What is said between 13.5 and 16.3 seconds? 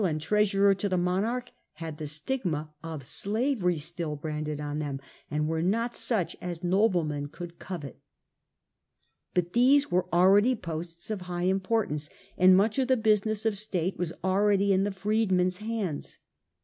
state was already in the freedmen^s hands.